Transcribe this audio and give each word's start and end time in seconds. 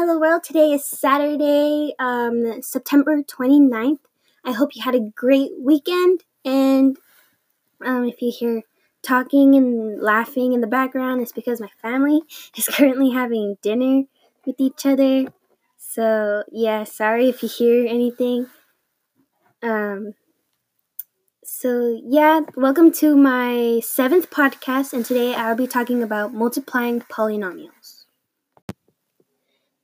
Hello 0.00 0.18
world, 0.18 0.42
today 0.42 0.72
is 0.72 0.86
Saturday, 0.86 1.92
um, 1.98 2.62
September 2.62 3.22
29th. 3.22 3.98
I 4.42 4.52
hope 4.52 4.74
you 4.74 4.82
had 4.82 4.94
a 4.94 5.10
great 5.14 5.50
weekend 5.60 6.24
and 6.42 6.96
um, 7.84 8.06
if 8.06 8.22
you 8.22 8.32
hear 8.32 8.62
talking 9.02 9.54
and 9.54 10.00
laughing 10.00 10.54
in 10.54 10.62
the 10.62 10.66
background, 10.66 11.20
it's 11.20 11.32
because 11.32 11.60
my 11.60 11.68
family 11.82 12.22
is 12.56 12.66
currently 12.66 13.10
having 13.10 13.58
dinner 13.60 14.04
with 14.46 14.56
each 14.58 14.86
other. 14.86 15.26
So 15.76 16.44
yeah, 16.50 16.84
sorry 16.84 17.28
if 17.28 17.42
you 17.42 17.50
hear 17.50 17.86
anything. 17.86 18.46
Um, 19.62 20.14
so 21.44 22.00
yeah, 22.02 22.40
welcome 22.56 22.90
to 22.92 23.14
my 23.14 23.82
seventh 23.84 24.30
podcast, 24.30 24.94
and 24.94 25.04
today 25.04 25.34
I'll 25.34 25.54
be 25.54 25.66
talking 25.66 26.02
about 26.02 26.32
multiplying 26.32 27.02
polynomials. 27.02 27.99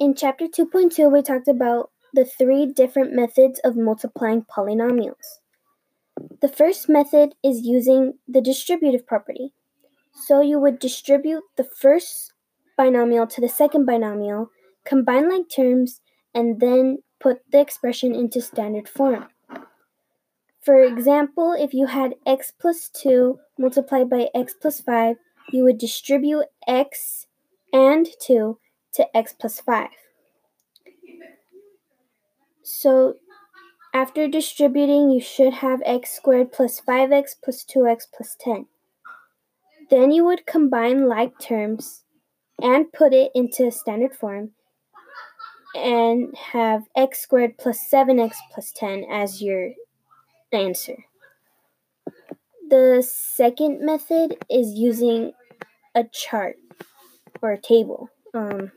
In 0.00 0.14
chapter 0.14 0.46
2.2, 0.46 1.12
we 1.12 1.20
talked 1.20 1.46
about 1.46 1.90
the 2.14 2.24
three 2.24 2.64
different 2.64 3.12
methods 3.12 3.60
of 3.62 3.76
multiplying 3.76 4.46
polynomials. 4.50 5.40
The 6.40 6.48
first 6.48 6.88
method 6.88 7.34
is 7.44 7.66
using 7.66 8.14
the 8.26 8.40
distributive 8.40 9.06
property. 9.06 9.52
So 10.14 10.40
you 10.40 10.58
would 10.58 10.78
distribute 10.78 11.42
the 11.56 11.64
first 11.64 12.32
binomial 12.78 13.26
to 13.26 13.42
the 13.42 13.48
second 13.50 13.84
binomial, 13.84 14.48
combine 14.86 15.28
like 15.28 15.50
terms, 15.54 16.00
and 16.34 16.60
then 16.60 17.02
put 17.20 17.42
the 17.52 17.60
expression 17.60 18.14
into 18.14 18.40
standard 18.40 18.88
form. 18.88 19.26
For 20.62 20.82
example, 20.82 21.52
if 21.52 21.74
you 21.74 21.88
had 21.88 22.14
x 22.24 22.50
plus 22.58 22.88
2 22.88 23.38
multiplied 23.58 24.08
by 24.08 24.30
x 24.34 24.54
plus 24.58 24.80
5, 24.80 25.16
you 25.52 25.62
would 25.64 25.76
distribute 25.76 26.46
x 26.66 27.26
and 27.70 28.08
2 28.22 28.56
to 28.94 29.16
x 29.16 29.32
plus 29.32 29.60
5. 29.60 29.88
So 32.62 33.16
after 33.92 34.28
distributing, 34.28 35.10
you 35.10 35.20
should 35.20 35.54
have 35.54 35.82
x 35.84 36.12
squared 36.12 36.52
plus 36.52 36.80
5x 36.80 37.34
plus 37.42 37.64
2x 37.64 38.04
plus 38.14 38.36
10. 38.38 38.66
Then 39.90 40.12
you 40.12 40.24
would 40.24 40.46
combine 40.46 41.08
like 41.08 41.38
terms 41.40 42.04
and 42.62 42.92
put 42.92 43.12
it 43.12 43.32
into 43.34 43.70
standard 43.72 44.14
form 44.14 44.52
and 45.74 46.34
have 46.52 46.84
x 46.96 47.20
squared 47.20 47.58
plus 47.58 47.78
7x 47.92 48.34
plus 48.52 48.72
10 48.72 49.04
as 49.10 49.42
your 49.42 49.72
answer. 50.52 51.04
The 52.68 53.04
second 53.04 53.84
method 53.84 54.36
is 54.48 54.74
using 54.74 55.32
a 55.96 56.04
chart 56.04 56.56
or 57.42 57.52
a 57.52 57.60
table. 57.60 58.10
Um, 58.32 58.70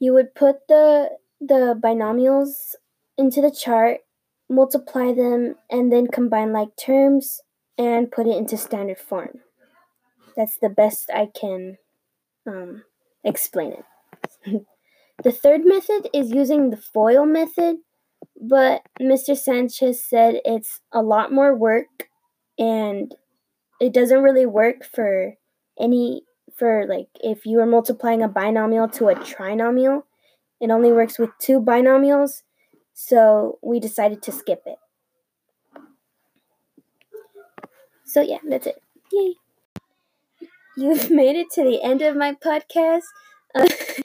you 0.00 0.14
would 0.14 0.34
put 0.34 0.66
the 0.68 1.10
the 1.40 1.78
binomials 1.80 2.74
into 3.16 3.40
the 3.40 3.50
chart, 3.50 3.98
multiply 4.48 5.12
them, 5.12 5.54
and 5.70 5.92
then 5.92 6.08
combine 6.08 6.52
like 6.52 6.76
terms 6.76 7.40
and 7.78 8.10
put 8.10 8.26
it 8.26 8.36
into 8.36 8.56
standard 8.56 8.98
form. 8.98 9.40
That's 10.36 10.56
the 10.56 10.68
best 10.68 11.10
I 11.14 11.28
can 11.38 11.76
um, 12.46 12.84
explain 13.24 13.74
it. 13.74 14.66
the 15.22 15.32
third 15.32 15.62
method 15.64 16.08
is 16.12 16.30
using 16.30 16.70
the 16.70 16.76
FOIL 16.76 17.26
method, 17.26 17.76
but 18.40 18.82
Mr. 19.00 19.36
Sanchez 19.36 20.04
said 20.04 20.40
it's 20.44 20.80
a 20.92 21.02
lot 21.02 21.32
more 21.32 21.54
work 21.54 22.08
and 22.58 23.14
it 23.80 23.92
doesn't 23.92 24.22
really 24.22 24.46
work 24.46 24.84
for 24.84 25.34
any 25.78 26.22
for 26.60 26.86
like 26.86 27.08
if 27.24 27.46
you 27.46 27.60
are 27.60 27.66
multiplying 27.66 28.22
a 28.22 28.28
binomial 28.28 28.88
to 28.90 29.08
a 29.08 29.16
trinomial, 29.16 30.04
it 30.60 30.70
only 30.70 30.92
works 30.92 31.18
with 31.18 31.30
two 31.40 31.60
binomials, 31.60 32.42
so 32.94 33.58
we 33.62 33.80
decided 33.80 34.22
to 34.24 34.32
skip 34.32 34.62
it. 34.66 34.78
So 38.04 38.20
yeah, 38.20 38.38
that's 38.44 38.66
it. 38.66 38.82
Yay. 39.10 39.34
You've 40.76 41.10
made 41.22 41.36
it 41.36 41.50
to 41.54 41.64
the 41.64 41.82
end 41.82 42.02
of 42.02 42.16
my 42.16 42.34
podcast. 42.34 43.04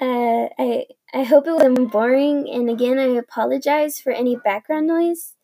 Uh, 0.00 0.48
I 0.58 0.86
I 1.14 1.22
hope 1.22 1.46
it 1.46 1.52
wasn't 1.52 1.92
boring, 1.92 2.48
and 2.50 2.68
again, 2.68 2.98
I 2.98 3.08
apologize 3.14 4.00
for 4.00 4.10
any 4.10 4.36
background 4.36 4.86
noise. 4.88 5.34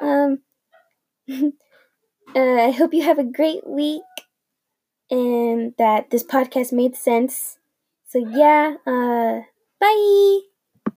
Um, 0.00 0.40
uh, 1.30 1.50
I 2.34 2.70
hope 2.72 2.92
you 2.94 3.02
have 3.04 3.18
a 3.18 3.24
great 3.24 3.66
week 3.66 4.02
and 5.12 5.74
that 5.78 6.10
this 6.10 6.24
podcast 6.24 6.72
made 6.72 6.96
sense. 6.96 7.58
So, 8.08 8.18
yeah, 8.18 8.76
uh, 8.86 9.42
bye. 9.80 10.51